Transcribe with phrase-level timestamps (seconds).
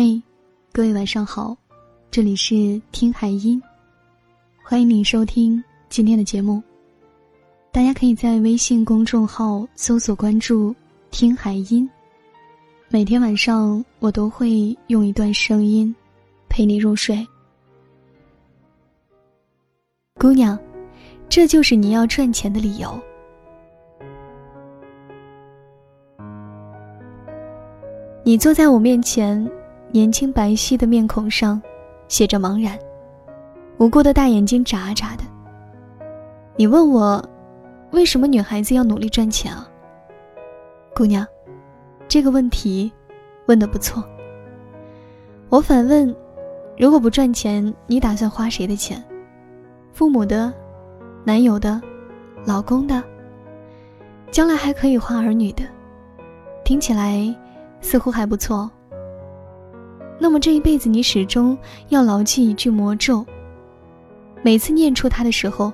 [0.00, 0.22] 嘿，
[0.72, 1.56] 各位晚上好，
[2.08, 3.60] 这里是听海音，
[4.62, 6.62] 欢迎你收听今天的节目。
[7.72, 10.72] 大家可以在微信公众号搜索关注
[11.10, 11.90] “听海音”，
[12.88, 15.92] 每天晚上我都会用一段声音
[16.48, 17.26] 陪你入睡。
[20.14, 20.56] 姑娘，
[21.28, 22.96] 这就是你要赚钱的理由。
[28.22, 29.44] 你坐在我面前，
[29.90, 31.60] 年轻白皙的面孔上
[32.08, 32.78] 写着茫然，
[33.78, 35.24] 无辜的大眼睛眨眨的。
[36.56, 37.24] 你问我，
[37.92, 39.66] 为什么女孩子要努力赚钱啊？
[40.94, 41.26] 姑娘，
[42.06, 42.92] 这个问题
[43.46, 44.04] 问的不错。
[45.48, 46.14] 我反问，
[46.76, 49.02] 如果不赚钱，你打算花谁的钱？
[49.94, 50.52] 父母的，
[51.24, 51.80] 男友的，
[52.44, 53.02] 老公的，
[54.30, 55.64] 将来还可以花儿女的，
[56.62, 57.34] 听起来
[57.80, 58.70] 似乎还不错。
[60.18, 61.56] 那么这一辈子，你始终
[61.90, 63.24] 要牢记一句魔咒：
[64.42, 65.72] 每次念出它的时候，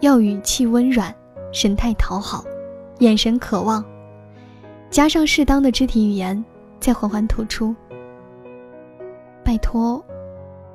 [0.00, 1.14] 要语气温软，
[1.52, 2.44] 神态讨好，
[3.00, 3.84] 眼神渴望，
[4.90, 6.42] 加上适当的肢体语言，
[6.78, 7.74] 再缓缓吐出。
[9.44, 10.04] 拜托，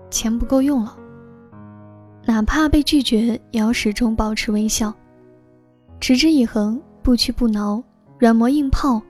[0.09, 0.97] 钱不够用了。
[2.25, 4.93] 哪怕被拒绝，也要始终保持微笑，
[6.01, 7.81] 持之以恒，不屈不挠，
[8.17, 9.01] 软磨硬泡，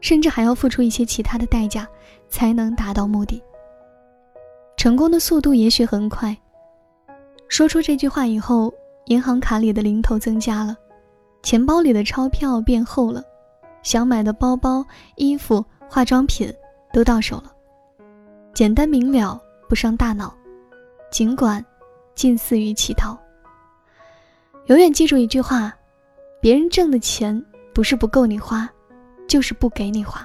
[0.00, 1.86] 甚至还要付出一些其他的代价，
[2.34, 3.40] 才能达到目的。
[4.76, 6.36] 成功的速度也许很快。
[7.48, 10.76] 说出这句话以后，银行卡里的零头增加了，
[11.44, 13.22] 钱包里的钞票变厚了，
[13.84, 16.52] 想买的包包、衣服、化妆品
[16.92, 17.52] 都到手了，
[18.52, 20.34] 简单明了，不伤大脑，
[21.12, 21.64] 尽管。
[22.16, 23.18] 近似于乞讨。
[24.66, 25.72] 永远记住一句话：
[26.40, 28.70] 别人挣的钱不是不够你花，
[29.26, 30.24] 就是不给你花。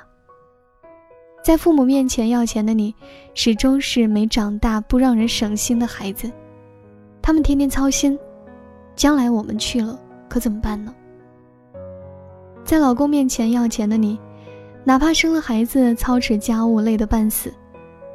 [1.50, 2.94] 在父母面前要钱的你，
[3.34, 6.32] 始终是没长大、不让人省心的孩子。
[7.24, 8.16] 他们天天操心，
[8.96, 10.00] 将来我们去了
[10.30, 10.94] 可怎么办呢？
[12.64, 14.20] 在老公面前要钱的你，
[14.84, 17.52] 哪怕生了孩子、操持家务累得半死，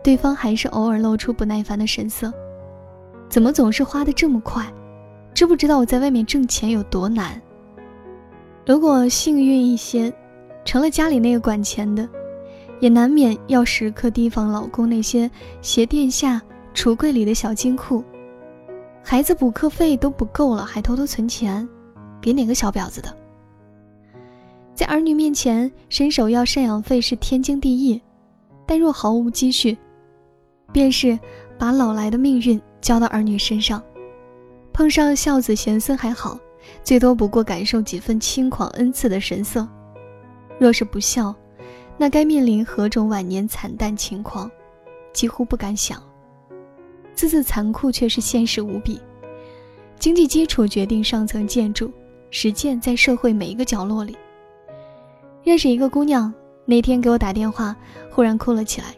[0.00, 2.32] 对方还是偶尔露出不耐烦的神色。
[3.28, 4.64] 怎么总是花的这么快？
[5.34, 7.42] 知不知道我在外面挣钱有多难？
[8.64, 10.14] 如果幸运一些，
[10.64, 12.08] 成了家里那个管钱的，
[12.84, 15.30] 也难免要时刻提防老公那些
[15.62, 16.38] 鞋垫下、
[16.74, 18.04] 橱柜里的小金库。
[19.02, 21.66] 孩子补课费都不够了，还偷偷存钱，
[22.20, 23.08] 别哪个小婊子的。
[24.74, 27.98] 在儿女面前伸手要赡养费是天经地义，
[28.66, 29.78] 但若毫无积蓄，
[30.70, 31.18] 便是
[31.58, 32.60] 把老来的命运。
[32.82, 33.82] 交到儿女身上，
[34.74, 36.38] 碰上孝子贤孙还好，
[36.82, 39.66] 最多不过感受几分轻狂恩赐的神色；
[40.58, 41.34] 若是不孝，
[41.96, 44.50] 那该面临何种晚年惨淡情况，
[45.12, 46.02] 几乎不敢想。
[47.14, 49.00] 字字残酷，却是现实无比。
[49.98, 51.90] 经济基础决定上层建筑，
[52.30, 54.16] 实践在社会每一个角落里。
[55.44, 56.32] 认识一个姑娘，
[56.64, 57.76] 那天给我打电话，
[58.10, 58.88] 忽然哭了起来，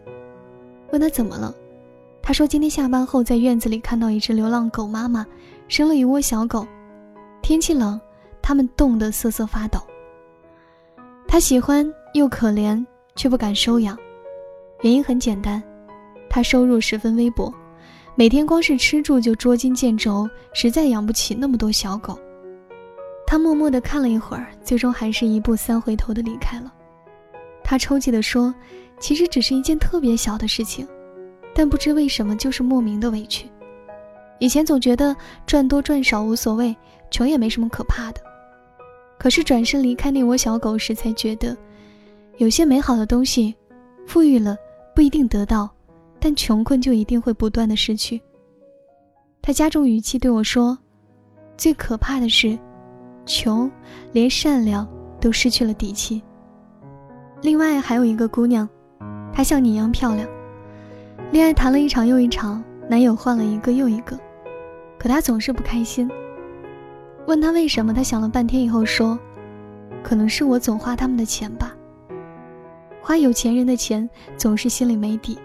[0.91, 1.55] 问她怎么了。
[2.23, 5.25] 她说：“今天下班后，在院子里看到一只流浪狗妈妈
[5.69, 6.67] 生了一窝小狗。
[7.43, 8.01] 天气冷，
[8.41, 9.79] 它们冻得瑟瑟发抖。
[11.29, 12.85] 他喜欢又可怜，
[13.15, 13.97] 却不敢收养。
[14.83, 15.63] 原因很简单，
[16.29, 17.53] 他收入十分微薄，
[18.15, 22.19] 每天光是吃住就捉襟见肘，实在养不起那么多小狗。
[23.27, 26.73] 他默默地看了一会儿，最终还是一步三回头的离开了。
[27.65, 28.55] 他抽泣地说
[29.01, 30.87] ：‘其实只是一件特别小的事情。’”
[31.53, 33.51] 但不知为什么，就是莫名的委屈。
[34.39, 35.17] 以前总觉得
[35.47, 36.77] 赚多赚少无所谓，
[37.11, 38.21] 穷也没什么可怕的。
[39.19, 41.57] 可是转身离开那窝小狗时，才觉得，
[42.39, 43.55] 有些美好的东西，
[44.07, 44.57] 富裕了
[44.95, 45.71] 不一定得到，
[46.21, 48.21] 但穷困就一定会不断的失去。
[49.41, 50.77] 他加重语气对我说
[51.57, 52.59] ：“最可怕的是，
[53.25, 53.71] 穷，
[54.13, 54.87] 连善良
[55.19, 56.23] 都失去了底气。”
[57.41, 58.69] 另外还有一个姑娘，
[59.33, 60.29] 她像你一样漂亮。
[61.33, 64.19] 恋爱谈了一场又一场，男友换了一个又一个，
[64.99, 66.11] 可她总是不开心。
[67.27, 69.19] 问她为什么，她想了半天以后说
[70.03, 71.76] ：“可能是我总花他们的钱吧。
[73.07, 75.39] 花有钱人的钱，总是心里没底，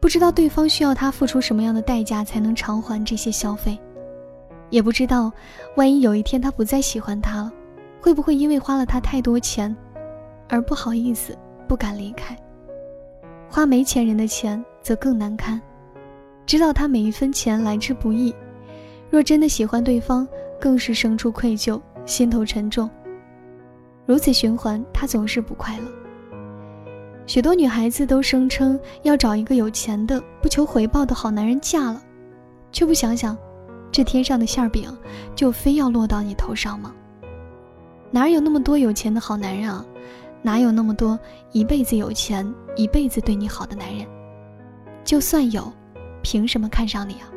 [0.00, 3.78] 不知道对方需要他付出什么样的代价才能偿还这些消费，
[4.70, 5.30] 也不知道
[5.76, 7.52] 万一有一天他不再喜欢他了，
[8.00, 9.72] 会不会因为花了他太多钱，
[10.48, 11.38] 而不好意思
[11.68, 12.36] 不敢离开。
[13.48, 15.58] 花没钱人的钱。”则更难堪，
[16.44, 18.34] 知道他每一分钱来之不易，
[19.08, 20.28] 若真的喜欢对方，
[20.60, 22.90] 更是生出愧疚，心头沉重。
[24.04, 26.03] 如此循环，他总是不快乐。
[27.26, 32.00] 许多女孩子都声称要找一个有钱的、不求回报的好男人嫁了，
[32.70, 33.36] 却不想想，
[33.90, 34.94] 这天上的馅饼
[35.34, 36.94] 就非要落到你头上吗？
[38.10, 39.84] 哪有那么多有钱的好男人啊？
[40.42, 41.18] 哪有那么多
[41.52, 44.06] 一辈子有钱、一辈子对你好的男人？
[45.02, 45.72] 就算有，
[46.22, 47.32] 凭什么看上你啊？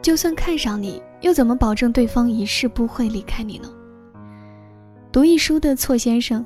[0.00, 3.68] 就算看上你，又怎么保证对方一世不会离开你呢？
[5.12, 6.44] 读一书的错先生。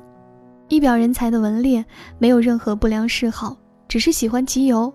[0.69, 1.85] 一表人才的文烈，
[2.17, 3.55] 没有任何不良嗜好，
[3.87, 4.91] 只是喜欢集邮，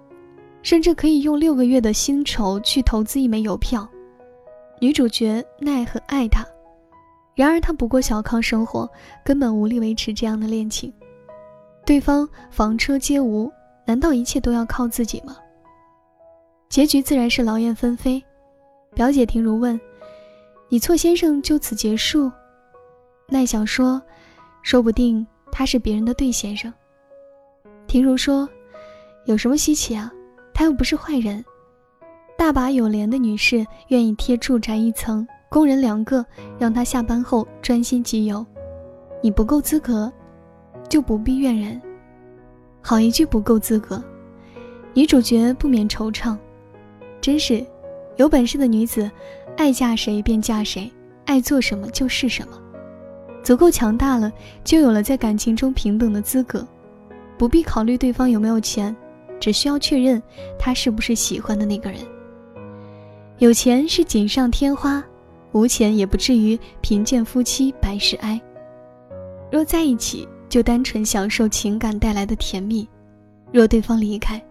[0.63, 3.89] 甚至可以用六个月的薪酬去投资一枚邮票。
[4.81, 6.45] 女主角奈很爱他，
[7.35, 8.89] 然而他不过小康生活，
[9.25, 10.93] 根本无力维持这样的恋情。
[11.87, 13.51] 对方房车皆无，
[13.85, 15.37] 难道一切都要靠自己吗？
[16.69, 18.23] 结局自然是劳燕分飞。
[18.95, 19.81] 表姐婷如问
[20.69, 22.31] ：“你错先生就此结束？”
[23.29, 24.03] 奈想说
[24.63, 26.73] ：“说不定。”他是别人的对先生。
[27.87, 28.49] 婷如说
[29.27, 30.13] ：“有什么稀奇啊？
[30.53, 31.45] 他又不是坏人。
[32.37, 36.25] 大把有廉的女士愿意贴住宅一层，工人两个，
[36.59, 38.45] 让他下班后专心集邮。
[39.23, 40.13] 你不够资格，
[40.89, 41.81] 就不必怨人。
[42.81, 44.03] 好一句不够资格。”
[44.95, 46.37] 女主角不免惆怅。
[47.21, 47.65] 真是，
[48.17, 49.11] 有本事的女子，
[49.57, 50.91] 爱嫁谁便嫁谁，
[51.25, 52.61] 爱做什么就是什么。
[53.43, 54.31] 足够强大了，
[54.63, 56.67] 就有了在感情中平等的资格，
[57.39, 58.95] 不必考虑对方有没有钱，
[59.41, 60.23] 只需要确认
[60.59, 62.01] 他是不是喜欢的那个人。
[63.39, 65.03] 有钱是锦上添花，
[65.53, 68.39] 无钱也不至于贫贱夫妻百事哀。
[69.51, 72.87] 若在一起，就单纯享受情感带来的甜蜜；
[73.53, 74.43] 若对方离开，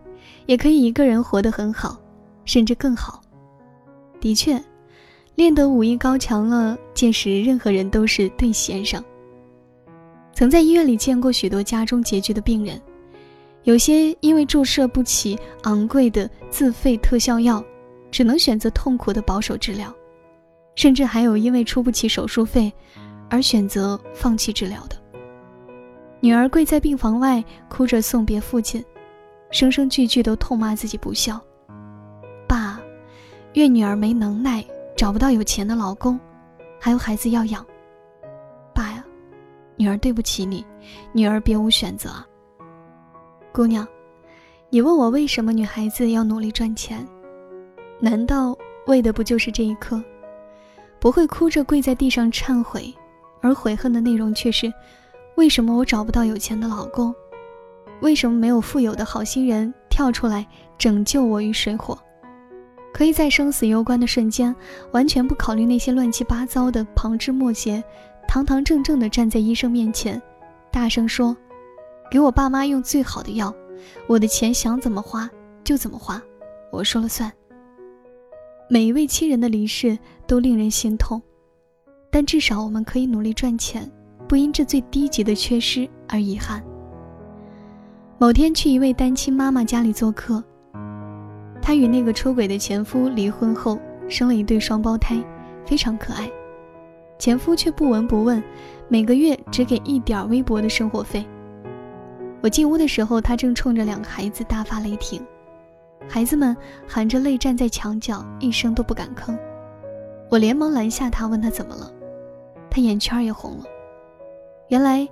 [0.47, 1.97] 也可以一个人活得很好，
[2.45, 3.21] 甚至更好。
[4.19, 4.59] 的确。
[5.37, 9.01] 练得武艺高强了，见识任何人都是对先生。
[10.33, 12.81] 曾在医院里见过许多家中拮据的病人，
[13.61, 17.63] 有些因为注射不起昂贵的自费特效药，
[18.09, 19.93] 只能选择痛苦的保守治疗，
[20.73, 22.73] 甚至还有因为出不起手术费，
[23.29, 24.95] 而选择放弃治疗的。
[26.19, 28.83] 女儿跪在病房外，哭着送别父亲，
[29.51, 31.39] 声声句句都痛骂自己不孝。
[32.47, 32.81] 爸，
[33.53, 34.65] 怨女儿没能耐。
[34.97, 36.19] 找不到有钱的老公，
[36.79, 37.63] 还有孩子要养。
[38.73, 39.05] 爸呀，
[39.75, 40.65] 女儿对不起你，
[41.13, 42.09] 女儿别无选择。
[43.53, 43.87] 姑娘，
[44.71, 47.07] 你问我为什么女孩子要努力赚钱？
[47.99, 48.57] 难道
[48.87, 50.03] 为的不就是这一刻？
[50.99, 52.91] 不会哭着跪在地上忏悔，
[53.39, 54.73] 而悔恨的内容却是：
[55.35, 57.13] 为什么我找不到有钱的老公？
[58.01, 61.95] 为什么没有富有的好心人跳出来拯救我于水火？
[62.97, 64.55] 可以在生死攸关的瞬间，
[64.91, 67.83] 完全不考虑那些乱七八糟的旁枝末节，
[68.27, 70.19] 堂堂正正地站在医生面前，
[70.71, 71.37] 大声说
[72.09, 73.53] ：“给我爸妈用最好的药，
[74.07, 75.29] 我的钱想怎么花
[75.63, 76.19] 就怎么花，
[76.71, 77.31] 我说了算。”
[78.67, 79.95] 每一位亲人的离世
[80.25, 81.21] 都令人心痛，
[82.09, 83.87] 但至少我们可以努力赚钱，
[84.27, 86.63] 不因这最低级的缺失而遗憾。
[88.17, 90.43] 某天去一位单亲妈妈家里做客。
[91.67, 95.21] 她与那个出轨的前夫离婚后，生了一对双胞胎，
[95.65, 96.31] 非常可爱。
[97.19, 98.41] 前夫却不闻不问，
[98.87, 101.27] 每个月只给一点微薄的生活费。
[102.41, 105.21] 我进屋的时候，他正冲着两个孩子大发雷霆，
[106.07, 106.55] 孩子们
[106.87, 109.37] 含着泪站在墙角，一声都不敢吭。
[110.29, 111.91] 我连忙拦下他，问他怎么了，
[112.69, 113.65] 他眼圈也红了。
[114.69, 115.05] 原来，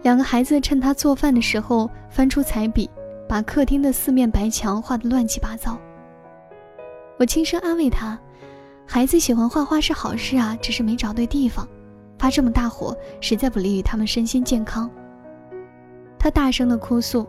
[0.00, 2.88] 两个孩子趁他做饭的时候翻出彩笔，
[3.28, 5.78] 把客厅的四面白墙画得乱七八糟。
[7.18, 8.16] 我轻声安慰他
[8.86, 11.66] ：“孩子喜欢画画是好事啊，只是没找对地方，
[12.16, 14.88] 发这么大火实在不利于他们身心健康。”
[16.16, 17.26] 他大声的哭诉：“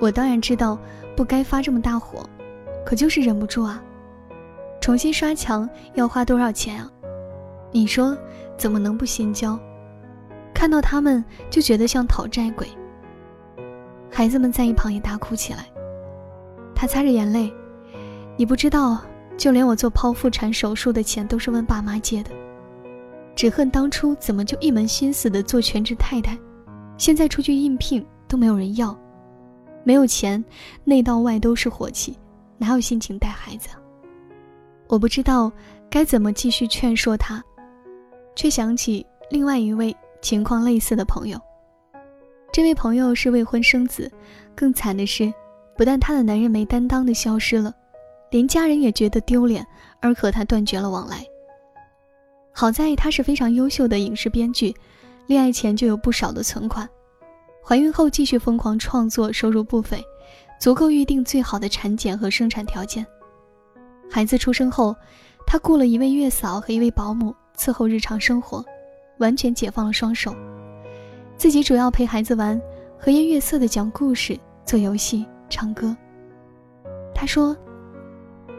[0.00, 0.78] 我当然知道
[1.14, 2.26] 不该发这么大火，
[2.84, 3.82] 可就是忍不住啊！
[4.80, 6.90] 重新刷墙要花多少钱啊？
[7.70, 8.16] 你说
[8.56, 9.58] 怎么能不心焦？
[10.54, 12.66] 看到他们就觉得像讨债鬼。”
[14.10, 15.66] 孩子们在一旁也大哭起来。
[16.74, 17.52] 他擦着眼泪。
[18.38, 19.02] 你不知道，
[19.36, 22.30] 就连我做剖腹产手术的钱都是问爸妈借的。
[23.34, 26.38] 只恨当初怎么就一门心思的做全职太太，
[26.96, 28.96] 现在出去应聘都没有人要，
[29.82, 30.42] 没有钱，
[30.84, 32.16] 内到外都是火气，
[32.58, 33.70] 哪有心情带孩子？
[34.86, 35.50] 我不知道
[35.90, 37.42] 该怎么继续劝说他，
[38.36, 41.40] 却想起另外一位情况类似的朋友。
[42.52, 44.08] 这位朋友是未婚生子，
[44.54, 45.32] 更惨的是，
[45.76, 47.74] 不但她的男人没担当的消失了。
[48.30, 49.66] 连家人也觉得丢脸，
[50.00, 51.24] 而和他断绝了往来。
[52.52, 54.74] 好在他是非常优秀的影视编剧，
[55.26, 56.88] 恋爱前就有不少的存款。
[57.64, 60.02] 怀孕后继续疯狂创作，收入不菲，
[60.58, 63.06] 足够预定最好的产检和生产条件。
[64.10, 64.96] 孩子出生后，
[65.46, 68.64] 他雇了一位月嫂和一位保姆伺候日常生活，
[69.18, 70.34] 完全解放了双手，
[71.36, 72.60] 自己主要陪孩子玩，
[72.98, 75.94] 和颜悦色的讲故事、做游戏、唱歌。
[77.14, 77.54] 他说：“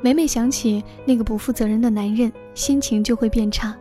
[0.02, 3.76] 每每想起那个不负责任的男人，心情就会变差。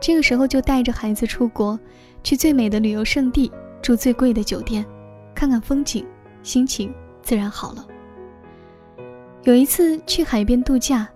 [0.00, 1.78] 这个时候就带着孩子出国，
[2.22, 3.50] 去最美的旅游胜地。”
[3.84, 4.82] 住最贵的酒店，
[5.34, 6.06] 看看风景，
[6.42, 7.86] 心情自然好了。
[9.42, 11.06] 有一次去海边度假，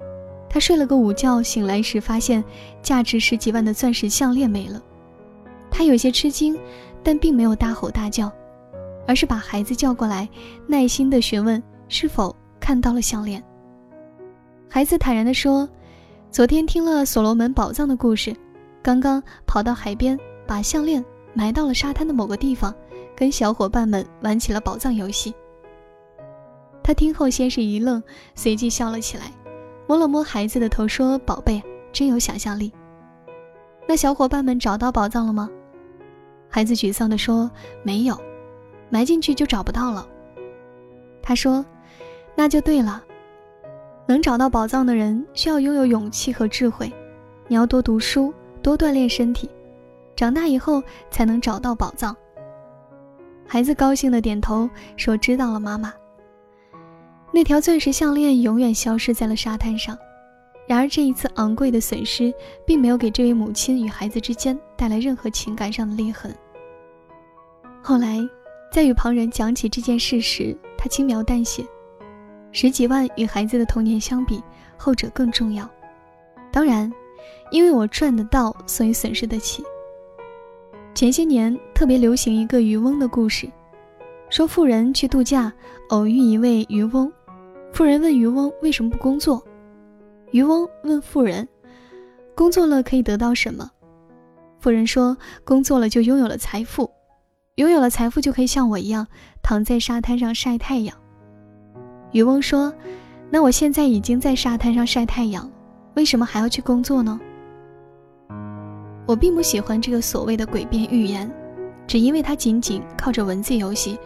[0.51, 2.45] 他睡了个午觉，醒来时发现
[2.83, 4.83] 价值十几万的钻石项链没了。
[5.71, 6.59] 他有些吃惊，
[7.03, 8.31] 但并没有大吼大叫，
[9.07, 10.29] 而是把孩子叫过来，
[10.67, 13.43] 耐心地询问是否看到了项链。
[14.69, 15.69] 孩子坦然地说
[16.31, 18.35] ：“昨天听了所罗门宝藏的故事，
[18.83, 22.75] 刚刚跑到海边把项链。”埋到了沙滩的某个地方，
[23.15, 25.33] 跟小伙伴们玩起了宝藏游戏。
[26.83, 28.03] 他听后先是一愣，
[28.35, 29.31] 随即笑了起来，
[29.87, 32.73] 摸了摸孩子的头说：“宝贝，真有想象力。”
[33.87, 35.49] 那小伙伴们找到宝藏了吗？
[36.49, 37.49] 孩子沮丧地说
[37.85, 38.21] ：“没有，
[38.91, 40.09] 埋进去就找不到了。”
[41.23, 41.65] 他说
[42.35, 43.05] ：“那就对了，
[44.09, 46.91] 能找到宝藏的人需要拥有勇气和智慧，
[47.47, 49.49] 你要多读书，多锻炼身体。”
[50.17, 52.17] 长大以后才能找到宝藏。
[53.47, 55.93] 孩子高兴的点头说：“知道了，妈妈。”
[57.31, 59.97] 那条钻石项链永远消失在了沙滩上。
[60.67, 62.35] 然而这一次昂贵的损失，
[62.67, 66.35] 并没有给这位母亲与孩子之间带来任何情感上的裂痕。
[67.83, 68.19] 后来，
[68.73, 71.65] 在与旁人讲起这件事时，他轻描淡写
[72.53, 74.43] ：“十几万与孩子的童年相比，
[74.77, 75.69] 后者更重要。
[76.51, 76.93] 当然，
[77.51, 79.63] 因为我赚得到，所以损失得起。”
[80.95, 83.49] 前些年特别流行一个渔翁的故事，
[84.31, 85.53] 说富人去度假，
[85.91, 87.13] 偶遇一位渔翁。
[87.73, 89.45] 富人问渔翁为什么不工作，
[90.33, 91.47] 渔翁问富人，
[92.35, 93.71] 工作了可以得到什么？
[94.59, 96.91] 富人说，工作了就拥有了财富，
[97.57, 99.07] 拥有了财富就可以像我一样
[99.43, 100.97] 躺在沙滩上晒太阳。
[102.13, 102.73] 渔翁说，
[103.31, 105.51] 那我现在已经在沙滩上晒太阳，
[105.95, 107.21] 为什么还要去工作呢？
[109.07, 111.31] 我并不喜欢这个所谓的诡辩寓言，
[111.87, 113.99] 只因为它仅仅靠着文字游戏，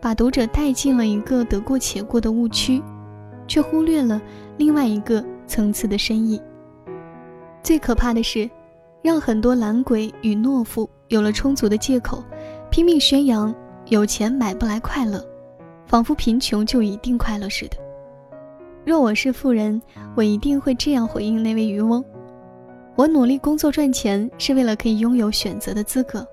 [0.00, 2.82] 把读者带进了一个得过且过的误区，
[3.46, 4.20] 却忽略了
[4.56, 6.40] 另外一个层次的深意。
[7.62, 8.48] 最可怕的是，
[9.02, 12.22] 让很多懒鬼与懦夫有了充足的借口，
[12.70, 13.54] 拼命宣扬
[13.86, 15.22] 有钱买不来快乐，
[15.86, 17.76] 仿佛贫穷就一定快乐似的。
[18.84, 19.80] 若我是富人，
[20.14, 22.04] 我一定会这样回应那位渔翁。
[22.94, 26.26] 我努力工作赚钱，是为了可以拥有选择的资格。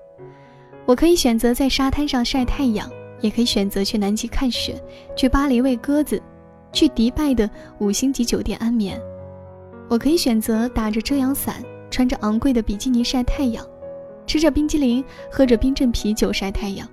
[0.86, 4.80] 我可以选择在沙滩上晒太阳，也可以选择去南极看雪，
[5.16, 6.20] 去巴黎喂鸽子，
[6.72, 9.00] 去迪拜的五星级酒店安眠。
[9.88, 13.66] 我可以选择打着遮阳伞，穿着昂贵的比基尼晒太阳，
[14.26, 16.88] 吃着冰激凌，喝着冰镇啤酒晒太阳，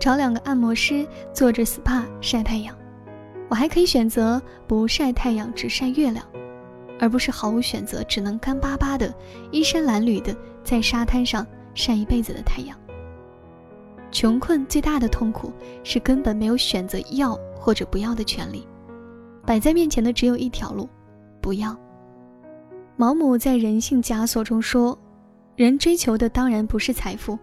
[0.00, 2.74] 找两个按摩师做着 SPA 晒太阳。
[3.48, 6.24] 我还可以选择不晒太阳，只晒月亮。
[6.98, 9.14] 而不是毫无选择，只能干巴巴的
[9.50, 12.76] 衣衫褴褛的在沙滩上晒一辈子的太阳。
[14.10, 15.50] 穷困最大的痛苦
[15.82, 18.66] 是根本没有选择要或者不要的权利，
[19.46, 20.88] 摆在面前的只有一条路：
[21.40, 21.74] 不要。
[22.96, 24.98] 毛姆在《人性枷锁》中说
[25.56, 27.38] ：“人追求的当然不是财富，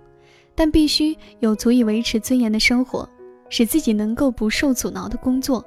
[0.57, 3.07] 但必须有足以维持尊严的生活，
[3.47, 5.63] 使自己能够不受阻挠的工作，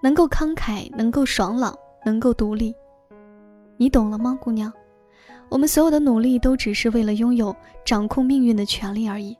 [0.00, 1.76] 能够慷慨，能够爽朗，
[2.06, 2.72] 能够独立。”
[3.76, 4.72] 你懂了吗，姑娘？
[5.48, 9.36] 我们所有的努力都只是为了拥有掌控命运的权利而已。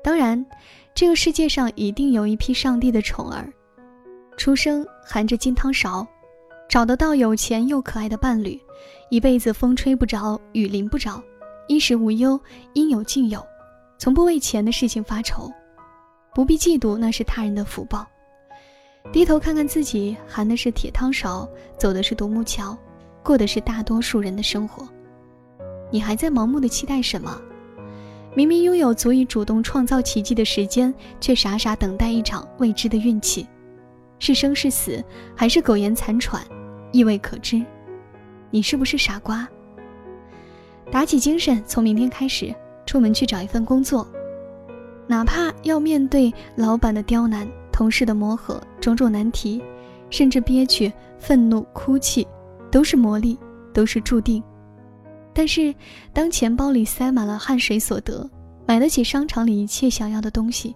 [0.00, 0.46] 当然，
[0.94, 3.52] 这个世界上一定有一批上帝的宠儿，
[4.36, 6.06] 出生含着金汤勺，
[6.68, 8.58] 找得到有钱又可爱的伴侣，
[9.10, 11.20] 一辈子风吹不着，雨淋不着，
[11.66, 12.40] 衣食无忧，
[12.74, 13.44] 应有尽有，
[13.98, 15.52] 从不为钱的事情发愁，
[16.32, 18.06] 不必嫉妒，那是他人的福报。
[19.12, 22.76] 低头看看自己，含的是铁汤勺，走的是独木桥。
[23.24, 24.88] 过的是大多数人的生活，
[25.90, 27.38] 你还在盲目的期待什么？
[28.34, 33.46] 明明拥有足以主动创造奇迹的时间，却傻傻等待一场未知的运气，
[34.18, 36.42] 是生是死，还是苟延残喘，
[36.92, 37.62] 亦未可知。
[38.50, 39.46] 你是不是傻瓜？
[40.90, 42.54] 打起精神，从明天开始
[42.88, 44.08] 出门去找一份工作，
[45.06, 49.62] 哪怕要面对老板的刁难、同事的磨合、种种难题，
[50.08, 52.26] 甚至憋屈、愤怒、哭泣。
[52.70, 53.36] 都是磨砺，
[53.74, 54.42] 都是注定。
[55.34, 55.74] 但是，
[56.12, 58.28] 当钱包里塞满了汗水所得，
[58.66, 60.74] 买得起商场里一切想要的东西，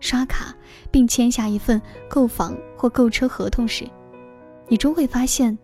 [0.00, 0.54] 刷卡
[0.90, 3.86] 并签下一份购房或购车合同时，
[4.68, 5.58] 你终会发现，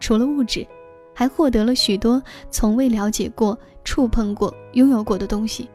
[0.00, 0.66] 除了物质，
[1.14, 5.68] 还获得了许多从未了解过、触碰过、拥有过的东西。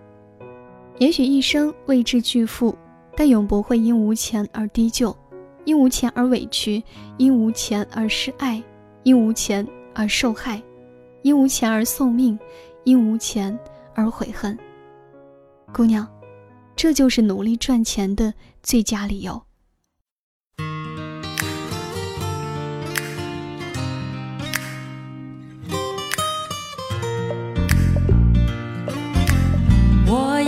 [0.98, 2.78] 也许一生未至巨富，
[3.16, 5.16] 但永不会因无钱而低就，
[5.64, 6.84] 因无钱而委屈，
[7.18, 8.62] 因无钱而失爱，
[9.04, 10.62] 因无钱而受害，
[11.22, 12.38] 因无钱而送命，
[12.84, 13.58] 因无钱
[13.96, 14.58] 而悔恨。
[15.72, 16.06] 姑娘，
[16.76, 19.42] 这就是努力赚钱的最佳理由。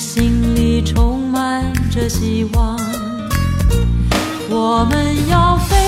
[0.00, 2.74] 心里充满着希望。
[4.48, 5.79] 我们要飞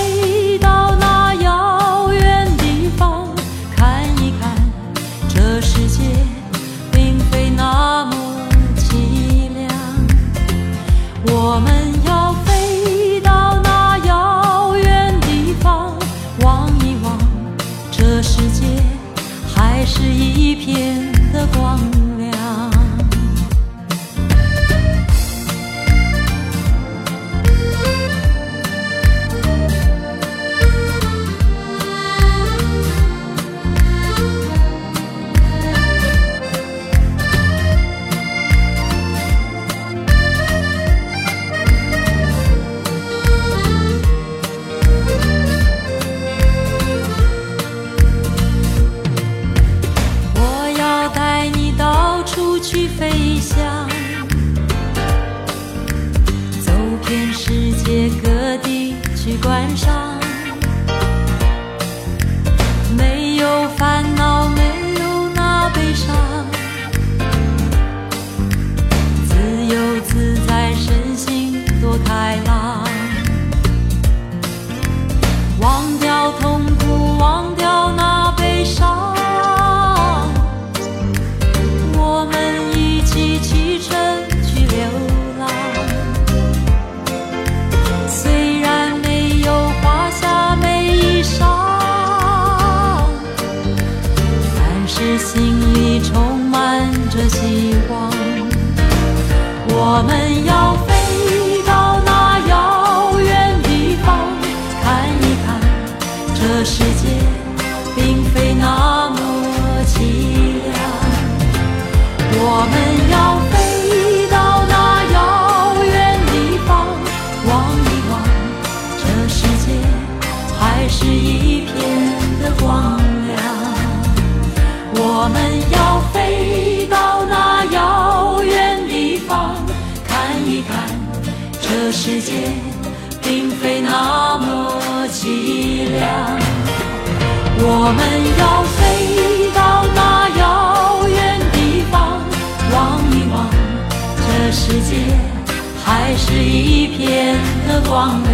[146.97, 147.35] 片
[147.67, 148.33] 的光亮。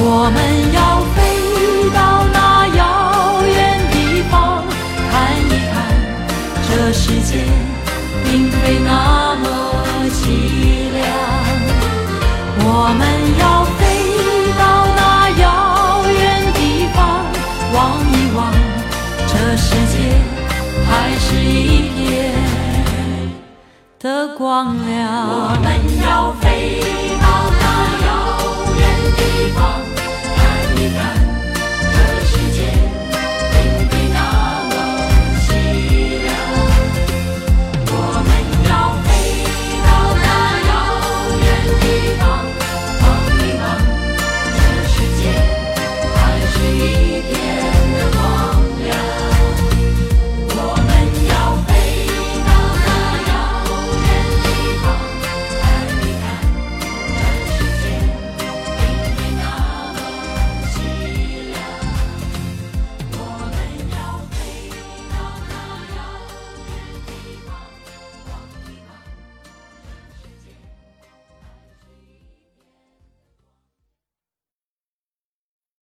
[0.00, 0.36] 我们
[0.72, 0.78] 要
[1.14, 1.18] 飞
[1.94, 1.98] 到
[2.32, 2.36] 那
[2.76, 2.80] 遥
[3.46, 3.56] 远
[3.90, 4.62] 地方，
[5.10, 5.12] 看
[5.48, 5.74] 一看，
[6.68, 7.30] 这世界
[8.24, 9.44] 并非那么
[10.10, 10.20] 凄
[10.94, 10.98] 凉。
[12.60, 12.66] 我
[12.98, 13.00] 们
[13.40, 13.80] 要飞
[14.58, 14.62] 到
[14.98, 15.00] 那
[15.40, 15.44] 遥
[16.12, 16.16] 远
[16.54, 16.58] 地
[16.94, 16.96] 方，
[17.74, 17.76] 望
[18.12, 18.38] 一望，
[19.26, 19.94] 这世界
[20.86, 21.87] 还是一
[23.98, 25.28] 的光亮。
[25.28, 25.66] 我们
[26.02, 26.80] 要飞
[27.20, 27.26] 到
[27.60, 27.62] 那
[28.06, 28.08] 遥
[28.78, 28.80] 远
[29.16, 29.20] 地
[29.56, 29.58] 方，